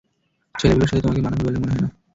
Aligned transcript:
ছেলেগুলোর 0.55 0.89
সাথে 0.89 1.01
তোমাকে 1.01 1.21
মানাবে 1.21 1.43
বলে 1.45 1.57
মনে 1.59 1.73
হয় 1.73 1.81
না। 1.81 1.89